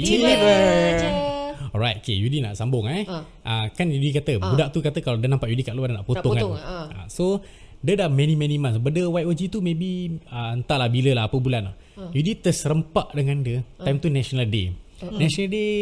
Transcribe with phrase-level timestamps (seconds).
[0.00, 0.32] Tiba
[0.96, 1.08] je.
[1.72, 3.04] Alright, okay, Yudi nak sambung eh.
[3.08, 3.24] Ah.
[3.44, 3.64] Uh.
[3.72, 6.36] kan Yudi kata, budak tu kata kalau dia nampak Yudi kat luar dia nak potong,
[6.36, 6.64] potong, kan.
[6.64, 6.86] ah.
[6.92, 7.40] Uh, so,
[7.80, 8.78] dia dah many many months.
[8.78, 11.74] Benda YOG tu maybe uh, entahlah bila lah, apa bulan lah.
[12.14, 13.58] Yudi terserempak dengan dia.
[13.80, 14.72] Time tu National Day.
[15.02, 15.72] National Day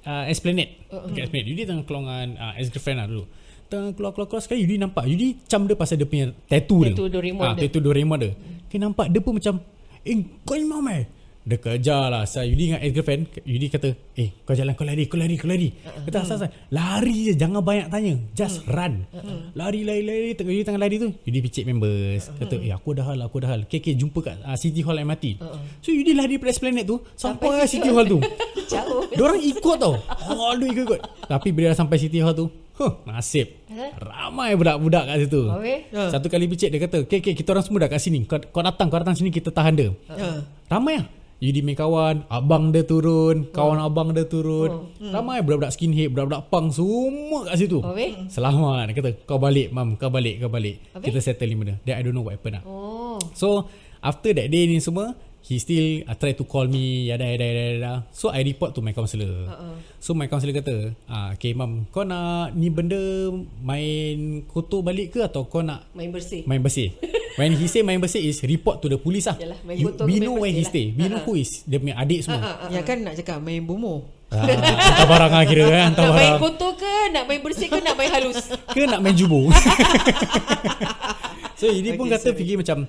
[0.00, 0.72] uh, Esplanade.
[0.88, 1.48] Dekat Esplanade.
[1.52, 3.24] Yudi tengah keluar dengan uh, ex-girlfriend lah dulu.
[3.66, 5.04] Tengah keluar-keluar sekali Yudi nampak.
[5.10, 6.94] Yudi cam dia pasal dia punya tattoo dia.
[6.96, 7.62] Tattoo Doraemon dia.
[7.68, 8.32] Tattoo Doraemon dia.
[8.70, 9.54] Dia nampak dia pun macam,
[10.06, 11.04] eh kau imam eh?
[11.46, 15.14] Dia kejar lah Saya Yudi dengan ex-girlfriend Yudi kata Eh kau jalan kau lari Kau
[15.14, 15.70] lari kau lari.
[15.78, 16.50] Kata asal asal?
[16.74, 18.18] Lari je Jangan banyak tanya.
[18.34, 19.06] Just run.
[19.54, 21.14] Lari lari lari Tengah Yudi tengah lari tu.
[21.22, 22.34] Yudi picit members.
[22.34, 23.70] Kata eh aku dah hal Aku dah hal.
[23.70, 25.38] Okay okay jumpa kat uh, City Hall MRT
[25.86, 28.18] So Yudi lari pada Esplanade tu Sampai, Sampai City Hall tu.
[28.74, 29.06] Jauh.
[29.14, 29.94] Diorang ikut tau.
[30.50, 31.30] Aduh ikut-ikut.
[31.30, 33.56] Tapi bila dah sampai City Hall tu Huh, nasib.
[33.96, 35.48] Ramai budak-budak kat situ.
[35.48, 35.88] Habis?
[35.96, 36.12] Ha.
[36.12, 38.28] Satu kali picit dia kata Okay, okay kita orang semua dah kat sini.
[38.28, 39.94] Kau, kau datang Kau datang sini kita tahan dia.
[40.12, 40.44] Ha.
[40.68, 44.88] Ramai lah Yudi main kawan Abang dia turun Kawan abang dia turun.
[44.96, 47.84] Ramai budak-budak skinhead Budak-budak punk Semua kat situ.
[47.84, 48.32] Habis?
[48.32, 48.88] Selamat.
[48.88, 50.00] Dia kata kau balik mam.
[50.00, 50.80] Kau balik kau balik.
[50.96, 51.12] Habis?
[51.12, 52.64] Kita settle ni benda Then I don't know what happened lah.
[52.64, 53.20] Oh.
[53.36, 53.68] So
[54.06, 57.62] After that day ni semua He still uh, try to call me Yada yada yada,
[57.72, 57.92] yada.
[58.10, 59.78] So I report to my counselor uh-uh.
[59.96, 62.98] So my counselor kata ah, Okay mam Kau nak ni benda
[63.62, 66.42] Main kotor balik ke Atau kau nak Main bersih.
[66.44, 66.90] Main bersih
[67.38, 70.18] When he say main bersih is Report to the police lah Yalah, main you, We
[70.18, 70.98] main know where he bersih stay lah.
[70.98, 74.02] We know who is Dia punya adik semua Ya kan nak cakap main bomo.
[74.34, 77.70] ah, Hantar barang lah kira kan Hantar Nak main barang kotor ke Nak main bersih
[77.70, 79.46] ke Nak main halus Ke nak main jubo
[81.56, 82.38] So ini pun Okay, kata sorry.
[82.42, 82.84] fikir macam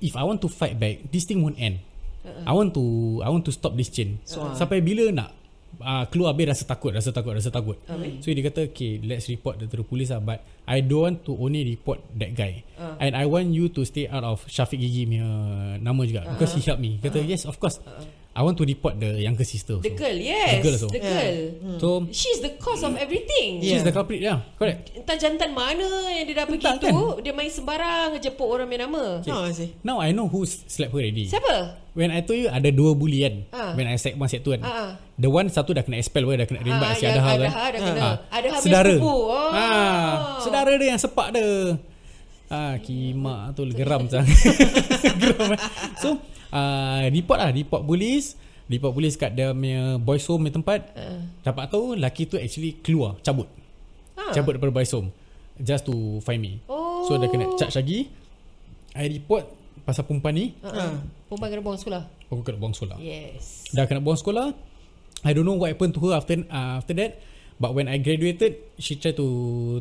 [0.00, 1.80] If I want to fight back This thing won't end.
[2.44, 2.84] I want to
[3.22, 4.18] I want to stop this chain.
[4.26, 4.52] So, ah.
[4.58, 5.30] Sampai bila nak
[5.78, 7.78] uh, Keluar habis rasa takut Rasa takut Rasa takut.
[8.20, 11.32] So dia kata Okay let's report to the police lah But I don't want to
[11.38, 12.66] only report that guy.
[12.98, 15.26] And I want you to stay out of Syafiq Gigi punya
[15.78, 16.98] Nama juga Because he helped me.
[16.98, 17.78] Kata yes of course
[18.36, 19.96] I want to report the younger sister The also.
[19.96, 20.88] girl yes The girl also.
[20.92, 21.34] The girl
[21.80, 23.82] So She's the cause of everything She's Yeah.
[23.82, 27.24] the culprit yeah Correct Entah jantan mana Yang dia dah pergi Entah tu kan?
[27.24, 29.72] Dia main sembarang Jepuk orang punya nama Ha sih.
[29.80, 31.80] Now I know who slap her already Siapa?
[31.92, 33.72] When I told you ada dua bully kan Ah.
[33.72, 34.90] When I sec 1 sec 2 kan Ah, ah.
[35.16, 37.32] The one satu dah kena expel pun Dah kena rimbat Ah, si yang ada hal
[37.32, 38.00] ada kan hal dah kena.
[38.04, 38.14] Ah.
[38.28, 39.16] Ada hal punya Sedara sepupu.
[39.24, 39.50] Oh.
[39.50, 41.48] ah, Sedara dia yang sepak dia
[42.48, 44.22] ah, Kimak tu geram macam
[45.24, 45.60] Geram eh.
[45.98, 46.20] So
[46.52, 48.34] uh, Report lah Report polis.
[48.66, 50.80] Report polis kat dia punya Boys home punya tempat.
[50.98, 51.22] Ah.
[51.46, 53.46] Dapat tahu Laki tu actually keluar Cabut.
[54.18, 54.34] Ah.
[54.34, 55.14] Cabut daripada boys home
[55.56, 56.60] Just to find me.
[56.66, 57.06] Oh.
[57.06, 57.98] So dia kena charge lagi.
[58.96, 59.46] I report
[59.86, 60.46] Pasal perempuan ni.
[60.66, 60.98] Ah.
[61.30, 62.02] Perempuan kena buang sekolah?
[62.26, 62.98] Aku kena buang sekolah.
[62.98, 63.70] Yes.
[63.70, 64.50] Dah kena buang sekolah.
[65.22, 67.22] I don't know what happened to her after uh, after that.
[67.56, 69.26] But when I graduated She tried to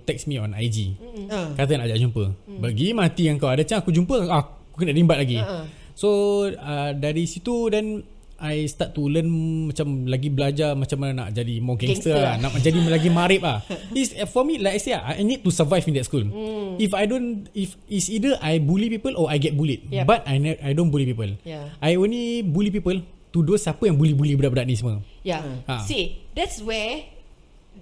[0.08, 0.96] text me on IG
[1.28, 1.60] Ha.
[1.60, 2.24] Kata nak ajak jumpa.
[2.62, 3.52] Bagi mati yang kau.
[3.52, 5.42] Ada chance aku jumpa ah, Aku kena rimbat lagi.
[5.42, 5.68] Ha-ha.
[5.96, 6.10] So
[6.46, 8.04] uh, dari situ then
[8.36, 9.32] I start to learn
[9.72, 12.36] Macam lagi belajar Macam mana nak jadi more gangster, Gangster lah.
[12.36, 13.64] Nak jadi lagi marip lah
[13.96, 16.28] It's, For me like I say I need to survive in that school
[16.76, 20.04] If I don't If It's either I bully people Or I get bullied Yep.
[20.04, 21.72] But I ne- I don't bully people Yeah.
[21.80, 23.00] I only bully people
[23.32, 25.44] To those siapa yang bully-bully budak-budak ni semua Yeah.
[25.68, 25.84] Ha.
[25.84, 27.04] See, that's where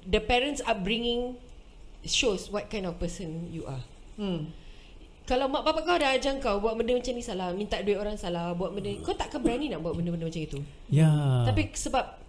[0.01, 1.37] the parents' upbringing
[2.01, 3.83] shows what kind of person you are.
[4.17, 4.49] Hmm.
[5.23, 8.19] Kalau mak bapak kau dah ajar kau buat benda macam ni salah, minta duit orang
[8.19, 10.59] salah, buat benda kau takkan berani nak buat benda-benda macam itu.
[10.91, 11.07] Ya
[11.47, 12.19] Tapi sebab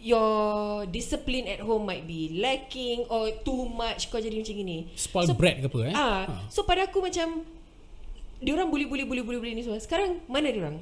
[0.00, 4.88] your discipline at home might be lacking or too much kau jadi macam ni.
[4.96, 7.44] Spoiled brat ke apa eh Ah, so pada aku macam
[8.40, 9.80] diorang bully bully bully bully bully ni semua.
[9.80, 10.76] Sekarang mana diorang?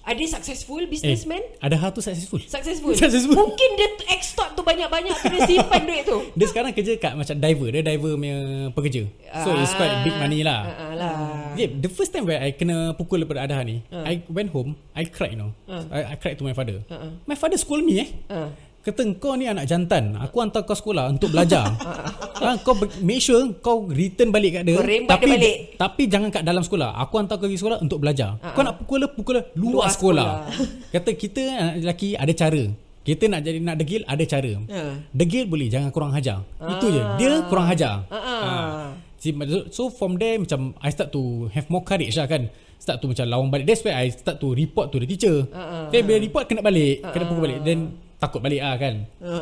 [0.00, 1.44] Are they successful Eh, businessman?
[1.58, 2.92] ada hal tu successful Successful.
[2.92, 3.36] Successful.
[3.36, 6.16] Mungkin dia extort tu banyak-banyak tu dia simpan duit tu.
[6.32, 8.36] Dia sekarang kerja kat macam diver Dia diver punya
[8.70, 9.02] pekerja
[9.38, 11.12] So it's quite big money lah Ah, ah, lah.
[11.52, 14.02] Okay, the first time where I kena pukul daripada Adha ni Ah.
[14.04, 15.84] I went home I cried you know Ah.
[15.88, 17.10] I, I cried to my father Ah, ah.
[17.24, 18.48] My father scold me eh Ah.
[18.80, 21.68] Kata kau ni anak jantan Aku hantar kau sekolah untuk belajar
[22.40, 24.76] ha, Kau make sure Kau return balik kat dia.
[24.76, 25.56] Kau rembat dia tapi, balik.
[25.76, 26.96] Tapi jangan kat dalam sekolah.
[27.04, 28.40] Aku hantar kau pergi sekolah untuk belajar.
[28.40, 30.48] Ah, Kau nak pukul Pukul luar, Luar sekolah.
[30.48, 30.90] sekolah.
[30.92, 31.42] Kata kita
[31.80, 32.62] lelaki ada cara.
[33.00, 34.52] Kita nak jadi nak degil ada cara.
[34.68, 34.80] Ha.
[35.12, 36.44] Degil boleh Jangan kurang hajar.
[36.60, 37.02] Itu je.
[37.16, 38.04] Dia kurang hajar.
[38.12, 38.92] Ah.
[39.20, 39.36] See,
[39.68, 42.48] So from there Macam I start to Have more courage lah kan.
[42.80, 43.68] Start to macam lawan balik.
[43.68, 45.44] That's where I start to report to the teacher.
[45.52, 45.92] Ah.
[45.92, 47.04] Then bila report kena balik.
[47.12, 47.60] Kena pukul balik.
[47.60, 48.94] Then takut balik lah kan.
[49.20, 49.32] Ha.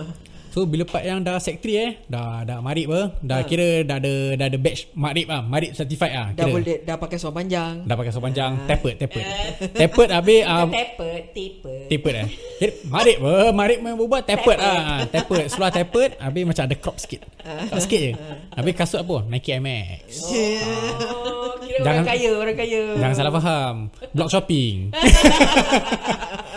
[0.59, 4.03] So bila part yang dah sec 3 eh Dah dah marip apa Dah kira dah
[4.03, 6.51] ada Dah ada batch marip lah Marip certified lah Dah kira.
[6.51, 7.87] boleh dah pakai suara panjang.
[7.87, 9.27] Dah pakai sopan panjang Tapered Tapered.
[9.79, 11.87] Tapered habis Uh, tapered, tapered.
[11.87, 12.29] Tapered eh.
[12.59, 15.47] Kira, Marip apa Marip main berbual Tapered lah Tapered.
[15.47, 17.23] Seluar tapered Habis macam ada crop sikit.
[17.39, 18.13] Crop sikit je.
[18.51, 19.31] Habis kasut apa?
[19.31, 22.83] Nike Air Max Oh, kira Jangan- orang kaya, orang kaya.
[22.99, 23.75] Jangan salah faham.
[24.11, 24.91] Block shopping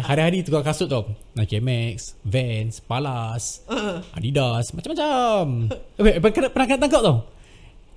[0.00, 1.08] hari-hari tukar kasut tau.
[1.32, 5.70] Nike Max, Vans, Palas, Uh, Adidas, macam-macam.
[5.96, 7.16] Eh, pernah, pernah kena tangkap tau.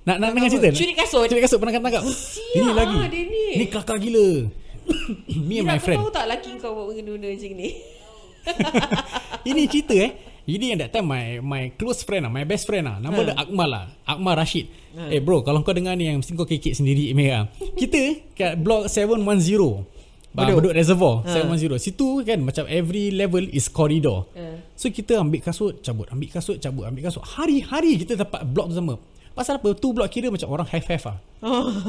[0.02, 0.70] Nak nak dengar cerita?
[0.72, 1.26] Curi kasut.
[1.26, 2.04] Curi kasut pernah kena tangkap.
[2.08, 2.98] Sial Ini lagi.
[3.08, 3.46] dia ni.
[3.56, 4.28] Ni kelakar gila.
[5.48, 6.00] Me and my Ira, kau friend.
[6.00, 7.70] tahu tak laki kau buat benda-benda macam ni?
[9.46, 10.12] Ini cerita eh.
[10.42, 12.98] Ini yang that time my my close friend lah, my best friend lah.
[12.98, 13.24] Nama Ha.
[13.24, 13.86] dia Akmal lah.
[14.04, 14.66] Akmal Rashid.
[14.98, 15.14] Ha.
[15.14, 17.46] Eh bro, kalau kau dengar ni yang mesti kau kekek sendiri Mega.
[17.78, 18.02] Kita
[18.34, 20.01] kat blok 710.
[20.32, 20.74] Bedok, Bedok.
[20.76, 21.44] Reservoir Ha.
[21.44, 24.64] 710 Situ kan Macam every level Is corridor Ha.
[24.80, 28.80] So kita ambil kasut Cabut Ambil kasut Cabut Ambil kasut Hari-hari kita dapat blok tu
[28.80, 28.96] sama
[29.36, 31.18] Pasal apa Tu blok kira macam Orang have-have lah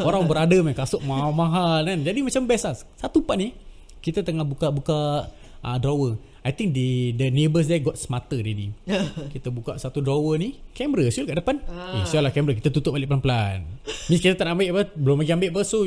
[0.03, 3.55] Orang berada main kasut mahal-mahal kan Jadi macam best lah Satu part ni
[4.03, 5.31] Kita tengah buka-buka
[5.63, 8.75] uh, Drawer I think the the neighbours there got smarter already.
[9.35, 11.63] kita buka satu drawer ni, kamera siul kat depan.
[11.71, 12.03] Ah.
[12.03, 13.63] Eh, sial lah kamera, kita tutup balik pelan-pelan.
[14.11, 15.63] Means kita tak nak ambil apa, belum lagi ambil apa.
[15.63, 15.87] So,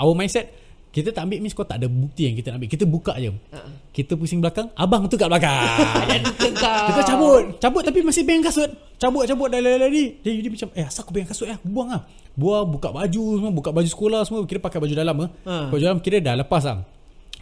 [0.00, 0.48] our mindset,
[0.94, 2.70] kita tak ambil means kau tak ada bukti yang kita nak ambil.
[2.70, 3.34] Kita buka je.
[3.50, 3.66] Ah.
[3.90, 5.58] Kita pusing belakang, abang tu kat belakang.
[6.88, 7.58] Kita cabut.
[7.58, 8.70] Cabut tapi masih pegang kasut.
[8.94, 12.06] Cabut cabut dah lari-lari Dia, dia macam Eh asal aku pegang kasut ya Buang lah
[12.32, 14.46] Buang buka baju semua Buka baju sekolah semua.
[14.46, 15.54] Kira pakai baju dalam lah Ha.
[15.68, 16.86] Baju dalam kira dah lepas lah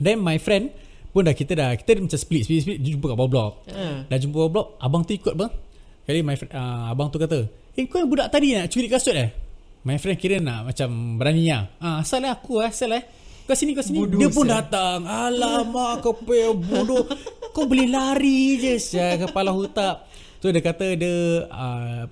[0.00, 0.72] Then my friend
[1.12, 2.78] Pun dah kita dah Kita macam split Split split.
[2.81, 4.08] Jumpa kat bawah blok Ha.
[4.08, 5.52] Dah jumpa bawah blok Abang tu ikut bang.
[6.02, 7.38] Kali my friend, uh, Abang tu kata
[7.76, 9.28] Eh kau yang budak tadi nak curi kasut eh?
[9.84, 13.02] My friend kira nak macam berani lah ah, Asal lah aku lah Asal lah
[13.43, 13.99] kau sini kau sini.
[13.99, 14.55] Bodoh, Dia pun sial.
[14.59, 14.99] datang.
[15.03, 17.05] Alamak kau punya bodoh.
[17.50, 19.21] Kau boleh lari je Sial.
[19.21, 20.09] Kepala hutak.
[20.39, 21.15] So dia kata dia
[21.47, 22.03] uh,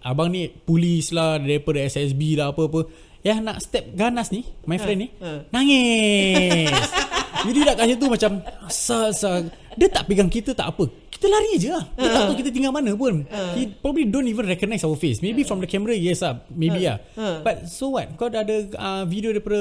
[0.00, 2.86] Abang ni Polis lah Daripada SSB lah apa-apa.
[3.20, 5.44] Yang nak step ganas ni My friend ni ha.
[5.50, 6.72] Nangis
[7.40, 8.30] Jadi dah kat situ macam
[8.68, 9.36] Asal asal
[9.78, 10.84] Dia tak pegang kita tak apa.
[11.08, 11.84] Kita lari je lah.
[12.00, 13.28] Dia tak tahu kita tinggal mana pun.
[13.52, 15.20] He probably don't even recognize our face.
[15.20, 17.00] Maybe from the camera Yes lah Maybe lah.
[17.16, 17.44] Ha.
[17.44, 18.08] But so what?
[18.16, 19.60] Kau dah ada uh, video daripada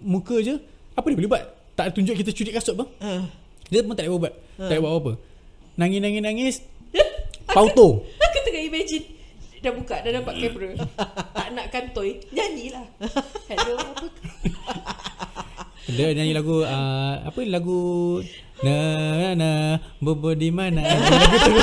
[0.00, 0.56] Muka je?
[0.96, 1.44] Apa dia boleh buat?
[1.76, 3.22] Tak tunjuk kita curi kasut bang uh.
[3.68, 5.12] Dia pun tak boleh buat Tak boleh buat apa.
[5.76, 6.64] Nangis-nangis-nangis
[7.46, 8.04] Pauto.
[8.04, 9.04] Aku tengah imagine
[9.60, 10.70] Dah buka Dah nampak kamera.
[11.32, 12.86] Tak nak kantoi Nyanyilah.
[13.48, 14.06] Hello apa
[15.86, 18.18] Dia nyanyi lagu uh, Apa lagu
[18.64, 18.76] Na
[19.38, 19.50] na
[20.02, 20.82] Bobo di mana?
[20.90, 21.62] Lagu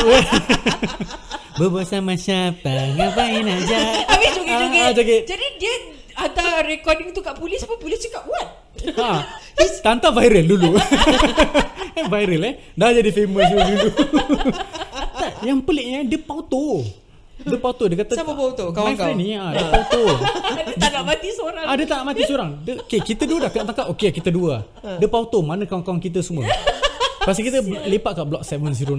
[1.60, 2.98] Bobo sama siapa?
[2.98, 4.08] Ngapain aja?
[4.10, 4.82] Habis joget-joget.
[4.82, 5.24] Ah, joget.
[5.28, 5.76] Jadi dia
[6.14, 8.48] Hantar recording tu kat polis Apa polis cakap What?
[8.96, 9.12] Ha.
[9.84, 10.80] Tanta viral dulu.
[12.14, 12.54] Viral eh.
[12.74, 13.88] Dah jadi famous dulu.
[15.14, 17.03] Tak, Yang peliknya Dia pauto
[17.44, 18.66] Dia pauto Dia kata Siapa pauto?
[18.72, 19.24] Kawan My friend kau?
[19.24, 20.04] ni ha, Dia pauto
[20.58, 22.50] Dia tak nak mati seorang Ah dia tak nak mati seorang.
[22.62, 23.88] Dia, okay, kita dua dah kena tangkap.
[23.96, 24.68] Okay, kita dua.
[25.00, 26.46] Dia pauto mana kawan-kawan kita semua.
[27.24, 28.94] Pasal kita lepak kat blok 709.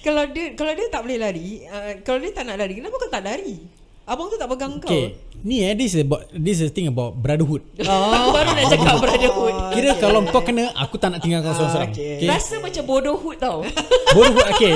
[0.00, 3.10] Kalau dia kalau dia tak boleh lari, uh, kalau dia tak nak lari, kenapa kau
[3.10, 3.58] tak lari?
[4.04, 4.92] Abang tu tak pegang kau.
[4.92, 5.16] Okay.
[5.44, 7.64] Ni eh this is about this is thing about brotherhood.
[7.80, 11.92] Aku baru nak cakap brotherhood Kira kalau kau kena aku tak nak tinggal kau seorang-seorang.
[11.92, 12.20] okay.
[12.20, 12.28] Okay.
[12.28, 13.64] Rasa macam bodohhood tau
[14.12, 14.74] Brotherhood okay.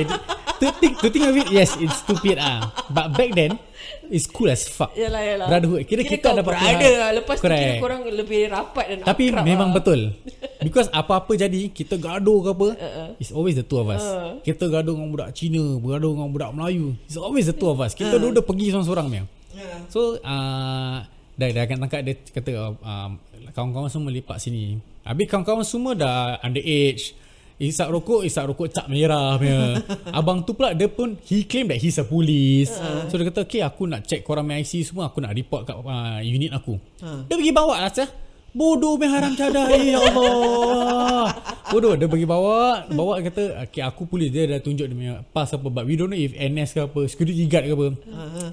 [0.59, 2.71] To think to think of it yes it's stupid ah.
[2.89, 3.59] But back then
[4.07, 4.91] it's cool as fuck.
[4.93, 5.83] Yalah yalah Brotherhood.
[5.85, 7.63] Kira kita kau dapat pihak- lah Lepas tu Correct.
[7.63, 9.77] kira korang lebih rapat dan Tapi akrab memang lah.
[9.77, 10.01] betul
[10.67, 13.09] Because apa-apa jadi Kita gaduh ke apa Uh-uh.
[13.17, 14.43] It's always the two of us Uh.
[14.43, 17.93] Kita gaduh dengan budak Cina Bergaduh dengan budak Melayu It's always the two of us
[17.93, 18.21] Kita Uh.
[18.21, 19.09] dua-dua pergi seorang-seorang
[19.49, 19.79] Yeah.
[19.89, 21.03] So uh,
[21.35, 23.11] Dah, dah akan tangkap Dia kata uh,
[23.51, 27.15] Kawan-kawan semua lepak sini Habis kawan-kawan semua dah Underage
[27.59, 29.83] Isap rokok Isap rokok cap merah punya
[30.19, 33.11] Abang tu pula Dia pun He claim that he's a police Uh.
[33.11, 35.75] So dia kata Okay aku nak check korang punya IC semua Aku nak report kat
[35.75, 37.27] uh, unit aku Uh.
[37.27, 38.07] Dia pergi bawa lah sah.
[38.49, 41.35] Bodoh punya haram cadai Ya Allah
[41.69, 45.53] Bodoh Dia pergi bawa Bawa kata Okay aku polis Dia dah tunjuk dia punya Pass
[45.53, 47.87] apa But we don't know if NS ke apa Security guard ke apa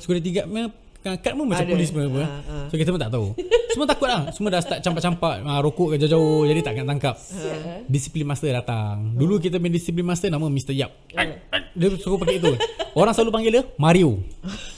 [0.01, 0.67] Security guard punya
[1.05, 1.74] Kad pun macam Ada.
[1.77, 2.29] polis pun apa ah.
[2.65, 3.38] So kita pun tak tahu.
[3.77, 4.21] Semua takut lah.
[4.33, 5.45] Semua dah start campak-campak.
[5.45, 7.15] Ah, Rokok ke jauh-jauh Jadi tak akan tangkap.
[7.19, 7.85] Sial.
[7.85, 9.13] Disiplin master datang.
[9.13, 10.74] Dulu kita main disiplin master Nama Mr.
[10.74, 10.91] Yap.
[11.75, 12.55] Dia suruh pakai itu.
[12.97, 14.24] Orang selalu panggil dia Mario.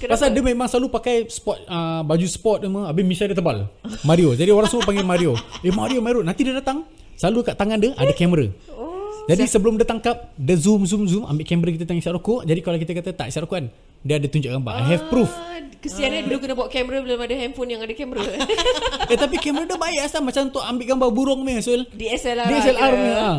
[0.01, 0.11] Kenapa?
[0.17, 3.71] Pasal dia memang selalu pakai sport uh, Baju sport semua Habis misai dia tebal.
[4.03, 4.35] Mario.
[4.35, 5.31] Jadi orang semua panggil Mario.
[5.63, 6.25] Eh Mario Mario.
[6.27, 6.83] Nanti dia datang
[7.15, 8.51] Selalu kat tangan dia Ada kamera.
[8.75, 12.43] Oh Jadi sebelum dia tangkap Dia zoom zoom zoom Ambil kamera kita tengah isap rokok.
[12.43, 13.67] Jadi kalau kita kata tak isap rokok kan
[14.07, 14.73] Dia ada tunjuk gambar.
[14.79, 15.27] I have proof.
[15.35, 18.23] Ah, Kesiannya dulu kena bawa kamera Belum ada handphone yang ada kamera.
[19.11, 21.83] Eh tapi kamera dia baik asal Macam untuk ambil gambar burung ni Sul.
[21.91, 23.31] DSLR DSLR ni ha.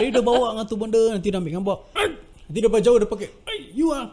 [0.00, 1.76] Jadi dia bawa dengan tu benda Nanti dia ambil gambar.
[2.48, 4.08] Nanti dia jauh dia pakai "Hey, You are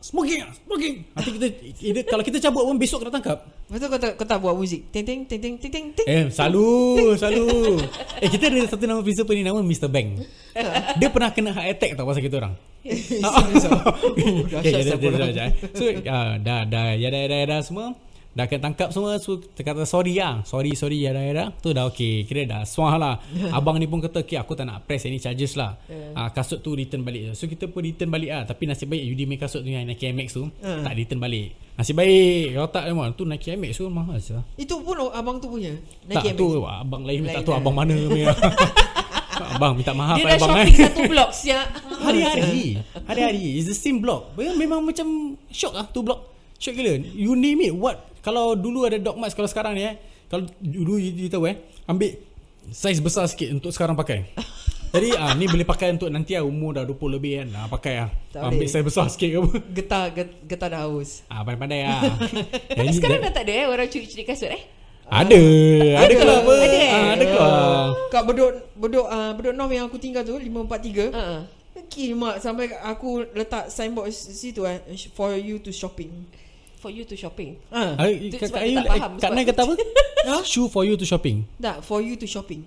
[0.00, 3.38] Smoking Smoking Nanti kita dia, Kalau kita cabut pun Besok kena tangkap
[3.70, 4.90] tu kau tak, kau tak buat muzik.
[4.90, 6.06] Ting ting ting ting ting ting.
[6.08, 7.78] Eh selalu Selalu
[8.18, 9.86] Eh kita ada satu nama principal ni Nama Mr.
[9.92, 10.18] Bang
[10.98, 14.72] Dia pernah kena heart attack tau Pasal kita orang Okay.
[15.76, 15.84] So
[16.40, 18.09] dah dah ya dah dah dah semua Dah
[18.44, 22.44] kena tangkap semua So kata sorry lah Sorry sorry ya dah Tu dah okay Kira
[22.44, 23.18] dah suah lah
[23.56, 25.74] Abang ni pun kata Okay aku tak nak press any charges lah
[26.14, 29.36] uh, Kasut tu return balik So kita pun return balik lah Tapi nasib baik main
[29.36, 30.82] kasut tu Yang Nike MX tu Ah.
[30.82, 34.78] Tak return balik Nasib baik Kalau tak memang Tu Nike MX tu mahal sah Itu
[34.80, 35.72] pun abang tu punya.
[36.06, 36.84] Tak Nike tu MX.
[36.84, 37.60] Abang lain Lain Tak tahu lah.
[37.60, 38.28] abang mana punya.
[39.56, 40.84] Abang minta maaf Dia dah abang shopping eh.
[40.84, 41.66] satu blok siap.
[41.96, 42.76] Hari-hari
[43.08, 45.06] Hari-hari It's the same block Memang, macam
[45.48, 46.28] Shock lah tu block
[46.60, 49.96] Shock gila You name it What Kalau dulu ada dog mask Kalau sekarang ni eh
[50.28, 52.16] Kalau dulu you, you tahu eh Ambil
[52.70, 54.28] Size besar sikit Untuk sekarang pakai
[54.94, 57.94] Jadi ah ni boleh pakai untuk nanti lah Umur dah 20 lebih kan ah, Pakai
[58.02, 61.22] lah Tak Ambil size besar sikit ke apa Getar, get, getar dah haus.
[61.30, 62.02] Ah pandai-pandai lah
[62.74, 64.62] Tapi sekarang that- dah tak ada eh orang curi-curi kasut eh.
[65.06, 65.42] Ada
[65.94, 66.90] Ada ke apa Ada eh?
[66.90, 67.38] ah, Ada ke
[68.10, 71.14] Kat bedok bedok uh, bedok North yang aku tinggal tu 543.
[71.14, 71.22] Ha.
[71.86, 74.82] Okay mak sampai aku letak signboard situ eh
[75.14, 76.10] for you to shopping.
[76.80, 77.60] For you to shopping.
[77.68, 77.92] Ah.
[78.00, 79.74] Tu Kak Ayu dia tak faham, Kak sebab- Nai kata apa
[80.30, 80.36] Ha?
[80.42, 82.64] Shoe for you to shopping Tak, for you to shopping.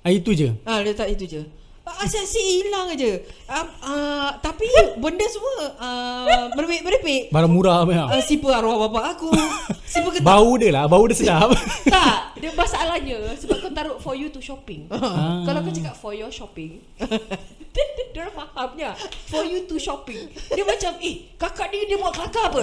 [0.00, 1.42] ah, Itu je Ah letak itu je.
[1.80, 3.12] Ah, Asyik-asyik hilang aja.
[3.44, 4.64] Ah, ah, tapi
[4.96, 7.28] benda semua ah, merepek-merepek.
[7.28, 9.28] Barang murah punya Ah, sipa arwah bapak aku.
[9.94, 10.26] Sipa ketak.
[10.26, 11.54] Bau dia lah Bau dia sedap
[11.94, 14.90] tak, dia masalahnya sebab kau taruh for you to shopping.
[14.90, 15.46] Ah.
[15.46, 16.82] Kalau kau cakap for your shopping,
[17.74, 18.98] dia, dia, fahamnya.
[19.30, 20.26] For you to shopping.
[20.50, 22.60] Dia macam, eh, kakak ni dia buat kelakar apa?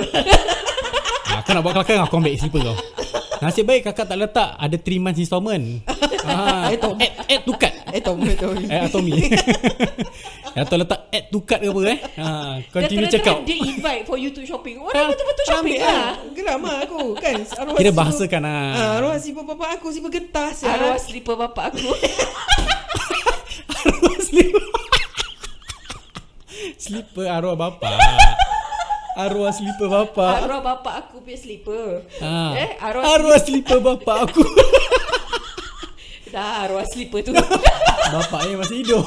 [1.31, 2.75] ah, Kau nak buat kelakar Kau ambil slipper kau
[3.41, 5.81] Nasib baik kakak tak letak Ada 3 months installment
[6.29, 8.53] ah, Eh, add, add to cart Eh Tom, eh Tom.
[8.53, 9.11] Eh Atomi
[10.51, 14.19] Atau letak add to cart ke apa eh ah, Continue check out Dia invite for
[14.19, 14.75] you to shopping.
[14.77, 16.11] Orang betul-betul shopping Ambil lah.
[16.31, 17.35] Geram lah aku kan.
[17.55, 20.71] Arwah Kira bahasakan lah Ah, arwah sipa bapak aku sipa getah sial.
[20.71, 21.87] Arwah slipper bapak aku.
[23.81, 24.65] Arwah slipper
[26.75, 27.89] Slipper arwah bapa
[29.13, 32.03] Arwah slipper bapa Arwah bapak aku punya slipper.
[32.19, 32.51] ah.
[32.53, 34.43] Eh, arwah, Arwah slipper bapa aku
[36.31, 37.35] Dah arwah slipper tu.
[38.07, 39.03] Bapaknya masih hidup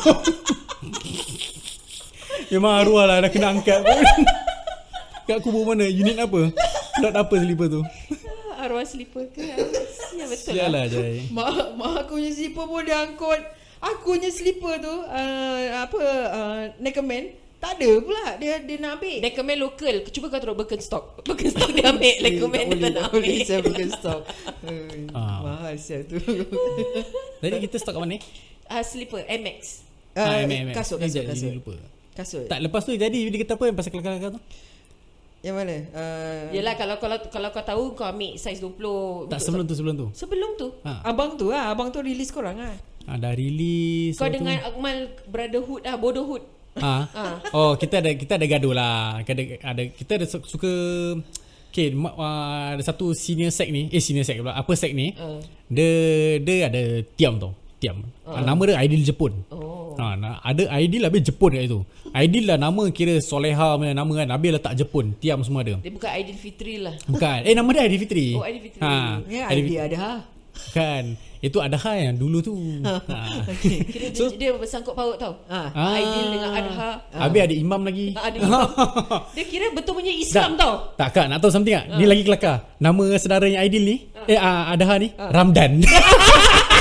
[2.48, 3.96] Memang arwah lah Dah kena angkat pun
[5.26, 6.52] Kat kubur mana Unit apa
[6.94, 7.82] Plot apa slipper tu
[8.54, 9.44] arwah slipper tu.
[10.14, 10.84] Ya betul Sial lah.
[10.84, 13.40] lah Jai Mak, mak aku punya slipper pun dia angkut.
[13.76, 19.20] Aku punya slipper tu uh, apa uh, Neckerman tak ada pula dia dia nak ambil.
[19.20, 19.94] Recommend local.
[20.06, 21.04] Cuba kau taruh Birkenstock.
[21.24, 22.14] Birkenstock dia ambil.
[22.26, 23.44] Recommend dia tak nak boleh ambil.
[23.44, 24.20] saya bukan stok.
[24.64, 25.38] Eh, Ah.
[25.40, 26.16] Mahal sial tu.
[27.40, 28.20] Jadi kita start kat mana ni
[28.64, 29.60] Ah, slipper MX.
[30.14, 30.74] Ah, Uh, MX, MX.
[30.74, 31.52] kasut kasut kasut.
[31.52, 31.74] lupa.
[32.14, 32.46] Kasut.
[32.46, 34.42] Tak lepas tu jadi dia kata apa yang pasal kelakar-kelakar tu
[35.40, 35.76] Yang mana?
[35.92, 38.80] Uh, Yelah kalau kalau kalau kau tahu kau ambil saiz 20.
[39.28, 40.68] Tak untuk sebelum tu sebelum tu Sebelum tu.
[40.82, 41.02] ha.
[41.04, 42.72] Abang tu lah Abang tu release korang lah
[43.04, 46.42] Ah, dah release Kau lepas tu- dengan Akmal brotherhood ah bodohhood.
[46.74, 47.04] Ah.
[47.12, 47.36] Ah.
[47.52, 49.20] Oh, kita ada kita ada gaduh lah.
[49.20, 50.72] Kita ada, ada kita ada su- suka
[51.68, 55.10] Okay, ma- uh, ada satu senior sec ni, eh senior sec pula, apa sec ni,
[55.12, 55.42] Ah.
[55.68, 55.90] dia
[56.38, 57.50] dia ada Tiam tau.
[57.76, 57.98] Tiam.
[58.22, 58.38] Uh.
[58.38, 59.34] Nama dia Aidil Jepun.
[59.50, 59.83] Oh.
[59.96, 60.06] Ha,
[60.40, 61.80] ada Aidil habis Jepun kat situ.
[62.10, 64.28] Aidil lah nama kira Soleha punya nama kan.
[64.30, 65.14] Habis letak Jepun.
[65.16, 65.78] Tiam semua ada.
[65.78, 66.94] Dia bukan Aidilfitri lah.
[67.04, 67.38] Bukan.
[67.42, 68.26] Eh nama dia Aidil Fitri.
[68.32, 68.80] Oh, Aidilfitri.
[68.80, 68.92] Ha,
[69.26, 70.12] Ya Aidil idea ada ha
[70.70, 71.18] Kan.
[71.38, 72.54] Itu Adha yang dulu tu.
[72.80, 73.02] ha.
[73.92, 75.34] Kira So- dia, dia bersangkut paut tau.
[75.44, 75.68] Ah.
[75.74, 75.92] Ah.
[75.92, 76.90] Aidil dengan Adha.
[77.10, 78.06] Habis ada imam lagi.
[78.14, 78.68] Ah, Ada imam.
[79.36, 80.94] Dia kira betul punya Islam tau.
[80.94, 81.84] Tak kak nak tahu something tak?
[81.98, 82.64] Ni lagi kelakar.
[82.78, 85.28] Nama saudaranya Aidil ni, eh uh, Adha ni, Ah.
[85.34, 85.82] Ramdan.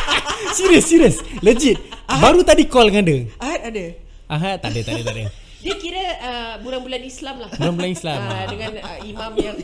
[0.53, 1.15] serius, serius.
[1.41, 1.77] Legit.
[2.07, 3.19] Baru tadi call dengan dia.
[3.41, 3.86] Ahad ada
[4.29, 5.24] Ahad tak ada, tak ada, tak ada.
[5.63, 7.50] Dia kira uh, bulan-bulan Islam lah.
[7.55, 8.19] Bulan-bulan Islam.
[8.27, 9.55] Ah, dengan uh, imam yang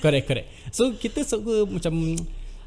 [0.00, 0.48] Correct, correct.
[0.74, 2.18] So kita suka macam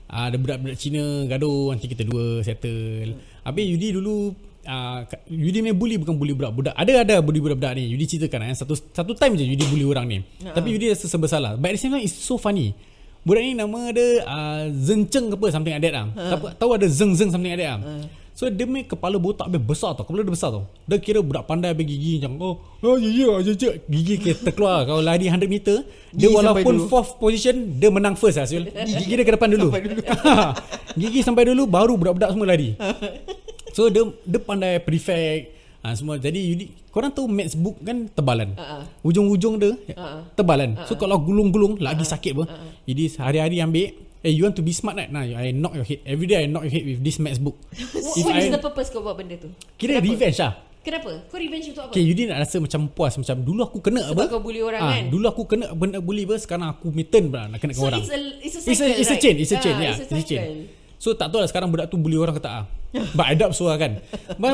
[0.07, 3.17] uh, ada budak-budak Cina gaduh nanti kita dua settle.
[3.43, 4.31] Habis Yudi dulu
[4.69, 6.77] uh, Yudi main bully bukan bully budak-budak.
[6.77, 7.89] Ada ada bully budak-budak ni.
[7.91, 10.17] Yudi ceritakan eh satu satu time je Yudi bully orang ni.
[10.45, 11.57] Tapi Yudi rasa serba salah.
[11.57, 12.77] But at the same time it's so funny.
[13.25, 16.05] Budak ni nama dia uh, Zenceng ke apa something like that lah.
[16.13, 18.05] Tahu, tahu ada Zeng Zeng something like that lah.
[18.37, 20.05] So dia main kepala botak habis besar tau.
[20.05, 20.69] Kepala dia besar tau.
[20.85, 22.55] Dia kira budak pandai habis gigi macam oh,
[22.85, 23.71] oh ya ya ya ya.
[23.89, 25.81] Gigi kira terkeluar kalau lari 100 meter.
[26.13, 26.85] Dia Gigi sampai walaupun dulu.
[26.85, 28.45] fourth position dia menang first lah.
[28.85, 29.73] Gigi dia ke depan dulu.
[31.01, 32.77] Gigi sampai dulu baru budak-budak semua lari.
[33.75, 35.54] So dia dia pandai prefect
[35.85, 36.17] ha, semua.
[36.17, 38.53] Jadi Yudi, korang tahu maths book kan tebalan.
[38.55, 38.83] Ah, ah.
[39.01, 40.21] Ujung-ujung dia Ah, ah.
[40.31, 40.73] tebalan.
[40.83, 42.45] So kalau gulung-gulung lagi sakit apa.
[42.83, 43.87] Jadi hari-hari ambil
[44.19, 45.05] Eh you want to be smart right?
[45.07, 46.01] Nah, I knock your head.
[46.01, 47.61] Every day I knock your head with this maths book.
[47.93, 49.53] What, what is the purpose kau buat benda tu?
[49.77, 50.09] Kira Kenapa?
[50.09, 50.53] revenge lah.
[50.81, 51.11] Kenapa?
[51.25, 51.91] Kau revenge untuk apa?
[51.93, 54.33] Okay, Yudi nak rasa macam puas macam dulu aku kena Sebab apa?
[54.33, 55.13] kau bully orang Ah, kan?
[55.13, 58.01] Dulu aku kena benda bully apa, sekarang aku mitten pula nak kena So orang.
[58.01, 59.21] it's a it's a It's a, cycle, it's a right?
[59.21, 60.49] chain, it's a chain, Ah, yeah, it's a it's a chain.
[61.05, 62.65] So tak tahu lah sekarang budak tu bully orang ke tak ah.
[63.13, 64.01] But I doubt so lah kan.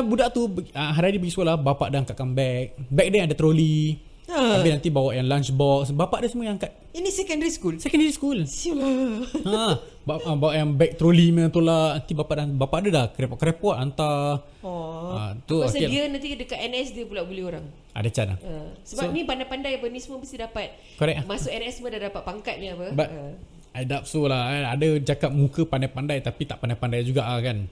[0.04, 2.76] Budak tu uh, hari-hari pergi sekolah, bapak dia angkatkan bag.
[2.92, 3.96] Bag dia ada troli.
[4.28, 4.60] Ah.
[4.60, 7.74] Habis nanti bawa yang lunch box Bapak dia semua yang angkat Ini secondary school.
[7.76, 9.28] Secondary school Sialah.
[9.44, 13.06] ha, bawa, ah, bawa yang bag trolley punya tolak Nanti bapak dan bapak dia dah
[13.10, 15.18] Kerepot-kerepot hantar Oh.
[15.18, 15.90] ha, tu Pasal okay.
[15.90, 17.66] dia nanti dekat NS dia pula boleh orang.
[17.92, 20.70] Ada can lah Uh, sebab So- ni pandai-pandai apa ni semua mesti dapat.
[20.96, 21.24] Correct lah.
[21.26, 22.86] Masuk NS semua dah dapat pangkat ni apa.
[22.94, 23.34] But Ah.
[23.72, 24.64] I doubt so lah kan.
[24.76, 27.64] Ada cakap muka pandai-pandai Tapi tak pandai-pandai juga lah kan?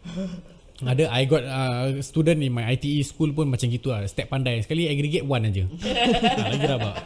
[0.90, 4.64] Ada I got uh, student in my ITE school pun macam gitu lah Step pandai.
[4.64, 5.64] Sekali aggregate one aja.
[5.68, 6.96] Ha, Lagi rabak.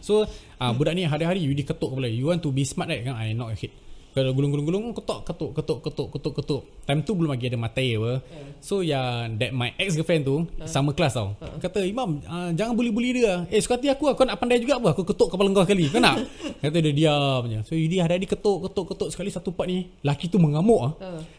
[0.00, 0.26] So
[0.58, 2.10] uh, budak ni hari-hari you diketuk kepala.
[2.10, 3.00] You want to be smart right?
[3.06, 3.16] Kan?
[3.16, 3.72] I knock your head
[4.10, 6.62] kalau gulung-gulung-gulung ketuk ketuk ketuk ketuk ketuk ketuk.
[6.82, 8.18] Time tu belum lagi ada matai apa.
[8.58, 11.38] So yang that my ex girlfriend tu sama kelas tau.
[11.62, 13.40] Kata imam uh, jangan bully-bully dia lah.
[13.46, 14.18] eh suka hati aku lah.
[14.18, 14.98] kau nak pandai juga apa?
[14.98, 15.86] Aku ketuk kepala kau sekali.
[15.86, 16.18] Kau nak?
[16.62, 17.58] Kata dia diam je.
[17.62, 20.92] So Yudi hari-hari ketuk ketuk ketuk sekali satu part ni laki tu mengamuk ah.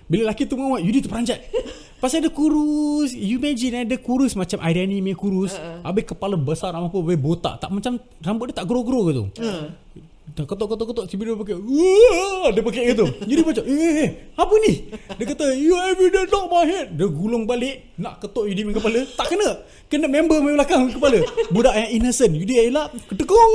[0.08, 1.44] Bila laki tu mengamuk Yudi terperanjat.
[2.02, 3.12] Pasal dia kurus.
[3.14, 5.54] You imagine eh dia kurus macam Irani punya kurus.
[5.84, 7.60] Habis kepala besar apa botak.
[7.60, 9.26] Tak macam rambut dia tak grow-grow ke tu
[10.32, 11.56] Dah ketuk ketuk ketuk Tiba dia pakai
[12.56, 13.06] Dia pakai gitu.
[13.28, 14.10] Jadi macam Eh eh, eh
[14.40, 14.74] Apa ni?
[15.20, 16.88] Dia kata You evident knock my head.
[16.96, 19.50] Dia gulung balik Nak ketuk Yudi punya kepala Tak kena.
[19.92, 21.20] Kena member punya belakang kepala.
[21.52, 23.54] Budak yang innocent Yudi elak Ketekong.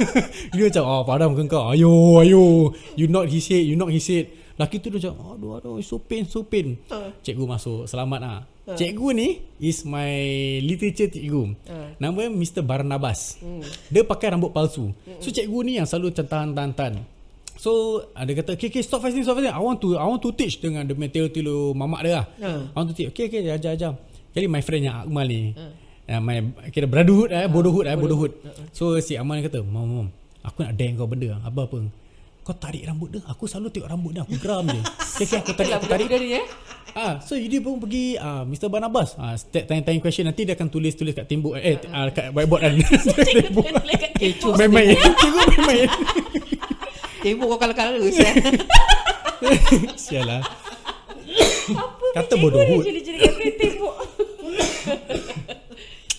[0.56, 2.72] Dia macam Oh padam ke kau Ayo ayo.
[2.96, 5.98] You knock his head You knock his head Laki tu dia macam Aduh aduh So
[5.98, 6.78] pain so pain.
[7.26, 8.38] Cikgu masuk Selamat lah
[8.78, 9.28] Cikgu ni
[9.60, 10.08] Is my
[10.64, 11.52] literature cikgu.
[12.00, 12.62] Nama dia Mr.
[12.64, 13.36] Barnabas.
[13.92, 14.94] Dia pakai rambut palsu.
[15.20, 16.94] So cikgu ni yang selalu macam tahan-tahan
[17.54, 20.18] So uh, dia kata Okay okay stop fasting stop fasting I want to I want
[20.26, 22.50] to teach Dengan punya telo-telo mamak dia lah Ha.
[22.72, 23.08] I want to teach.
[23.14, 23.92] Okay okay ajar ajar.
[24.34, 28.32] Jadi my friend yang Akmal ni uh, My kira brotherhood eh, bodohhood eh, bodohhood.
[28.74, 30.08] So si Akmal ni kata Mam mam
[30.44, 32.03] Aku nak dang kau benda Apa-apa
[32.44, 33.20] kau tarik rambut dia.
[33.24, 34.22] Aku selalu tengok rambut dia.
[34.22, 34.80] Aku geram je.
[35.14, 36.06] Okay okay aku tarik aku tarik.
[36.10, 36.46] ni eh.
[36.94, 38.68] Ah, so Yudi pun pergi ah, Mr.
[38.68, 39.16] Barnabas.
[39.18, 42.72] Ah, step tanya-tanya question Nanti dia akan tulis-tulis kat tembok Eh ah, kat whiteboard kan.
[43.34, 43.66] Tembok.
[44.58, 45.88] Main-main Cikgu main-main
[47.24, 47.46] Tembok.
[47.56, 48.32] Kau kalah-kalah saya.
[50.02, 50.42] Sial lah.
[52.14, 53.94] Kata bodoh dia kat tembok.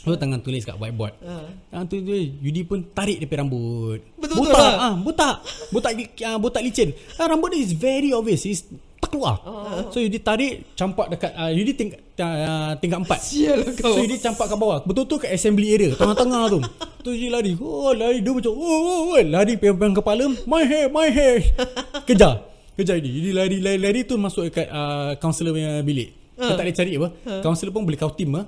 [0.08, 1.20] So tangan tulis kat whiteboard.
[1.68, 2.28] Tangan tulis, tulis.
[2.42, 4.52] Yudi pun tarik dia rambut Betul-betul.
[4.52, 4.74] Botak.
[4.74, 4.76] Lah.
[4.82, 5.36] ah, Botak.
[5.70, 5.92] Botak,
[6.26, 6.90] ah, botak licin.
[7.22, 8.44] Ah, Rambut dia is very obvious.
[8.50, 8.66] Is
[9.06, 9.38] terkeluar.
[9.94, 13.20] So Yudi tarik Campak dekat uh, Yudi ting, uh, tingkat empat.
[13.22, 13.94] Sial kau.
[13.94, 14.82] So Yudi campak kat bawah.
[14.82, 15.94] Betul-betul kat assembly area.
[15.94, 16.60] Tengah-tengah tu.
[17.06, 17.54] Tu Yudi lari.
[17.62, 18.26] Oh lari.
[18.26, 19.22] Dia macam Oh, oh, oh.
[19.22, 20.26] Lari pegang kepala.
[20.50, 21.46] My hair My hair.
[22.10, 22.50] Kejar.
[22.76, 26.10] Kejar Yudi Yudi lari lari, lari tu masuk dekat uh, Counselor punya bilik.
[26.36, 27.08] Dia tak boleh cari apa.
[27.46, 28.46] Counselor pun boleh kau tim ah.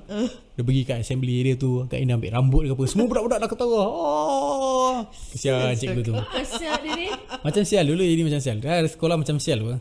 [0.57, 3.49] Dia pergi kat assembly area tu Kat ini ambil rambut ke apa Semua budak-budak dah
[3.49, 5.05] ketawa Oh.
[5.29, 6.13] Kesian cikgu tu.
[6.17, 7.07] Asyik dia ni.
[7.45, 8.57] Macam sial dulu jadi macam sial.
[8.57, 9.77] Dah sekolah macam sial apa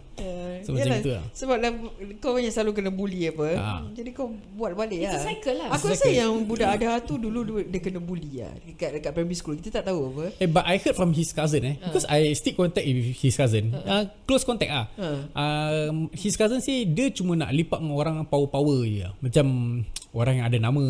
[0.66, 1.24] So, macam Yalah, itu lah.
[1.30, 1.70] Sebab dah,
[2.18, 3.86] kau yang selalu kena bully apa Ha.
[3.94, 4.26] Jadi kau
[4.58, 5.68] buat balik It's a lah cycle lah.
[5.78, 9.10] Aku It's rasa yang budak ada tu dulu dia, dia kena bully lah Dekat, dekat
[9.14, 12.02] primary school Kita tak tahu apa Eh, but I heard from his cousin eh, because
[12.04, 14.86] I still contact with his cousin, uh, close contact ah.
[14.98, 15.18] Uh.
[15.32, 19.46] Um, his cousin say dia cuma nak lipat dengan orang power-power je, macam
[20.10, 20.84] orang yang ada nama,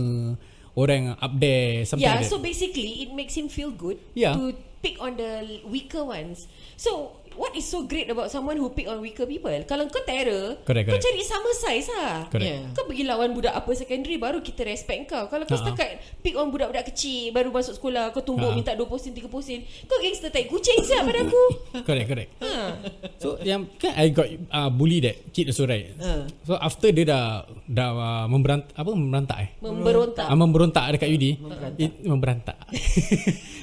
[0.72, 2.46] orang yang up there, something Yeah, like so that.
[2.46, 4.32] basically it makes him feel good Yeah.
[4.32, 6.46] to pick on the weaker ones.
[6.76, 9.52] So what is so great about someone who pick on weaker people?
[9.64, 11.04] Kalau kau terror, Correct, kau correct.
[11.04, 12.16] cari sama size lah.
[12.26, 12.48] Correct.
[12.48, 12.62] Yeah.
[12.72, 15.24] Kau pergi lawan budak apa secondary baru kita respect kau.
[15.26, 15.64] Kalau kau Ha-ha.
[15.68, 15.88] setakat
[16.20, 18.56] pick on budak-budak kecil baru masuk sekolah kau tumbuk Ha-ha.
[18.56, 19.60] minta 20 sen 30 sen.
[19.84, 21.42] Kau gangster tai kucing siap pada aku.
[21.88, 22.30] correct, correct.
[22.40, 22.80] ha.
[23.20, 25.92] So yang kan I got uh, bully that kid also right.
[25.96, 26.24] Uh.
[26.42, 27.24] So after dia dah
[27.64, 29.48] dah uh, memberant apa memberantak eh.
[29.60, 30.26] Memberontak.
[30.26, 32.56] Ah, memberontak dekat Yudi Memberantak, memberantak.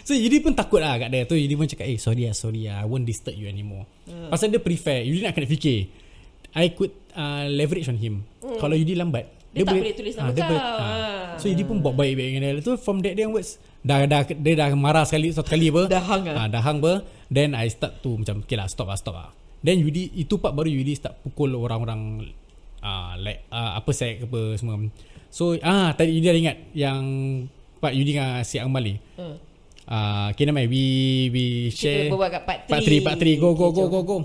[0.04, 2.68] So Yudi pun takut lah kat dia Tu Yudi pun cakap Eh sorry lah sorry
[2.68, 3.63] lah I won't disturb you anymore
[4.30, 5.88] Pasal dia prefer Yudi nak kena fikir.
[6.54, 8.22] I could uh, leverage on him.
[8.40, 10.58] Kalau Yudi lambat Dia tak boleh tulis nama dia kau.
[10.58, 10.78] ah.
[10.82, 11.34] Ah.
[11.42, 12.62] So Yudi pun buat baik-baik dengan dia.
[12.62, 15.90] Tu from that day onwards dah, dah, Dia dah marah sekali Satu kali apa.
[15.94, 16.46] Dah hang ah.
[16.46, 17.06] ah, Dah hang apa.
[17.30, 19.30] Then I start to Macam okay lah stop lah stop lah.
[19.66, 22.22] Then Yudi Itu part baru Yudi start pukul orang-orang
[22.82, 24.78] uh, Like uh, Apa sek apa semua.
[25.34, 27.02] So ah Tadi Yudi ada ingat Yang
[27.84, 28.96] Part Yudi dengan si Akmal ni.
[29.20, 29.36] Hmm.
[29.88, 30.84] Uh, Okay nama We
[31.32, 31.44] we
[31.74, 32.72] share Kita berbual kat part 3.
[32.72, 34.18] Part 3 Part 3 Go go go go go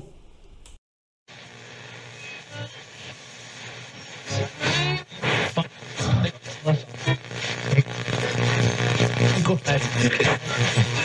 [9.44, 10.97] Go ahead.